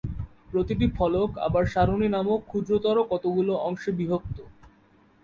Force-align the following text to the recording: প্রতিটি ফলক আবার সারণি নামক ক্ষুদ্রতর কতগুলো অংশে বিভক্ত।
প্রতিটি 0.49 0.85
ফলক 0.97 1.29
আবার 1.47 1.63
সারণি 1.65 2.07
নামক 2.09 2.39
ক্ষুদ্রতর 2.49 2.97
কতগুলো 3.11 3.53
অংশে 3.67 3.91
বিভক্ত। 3.99 4.37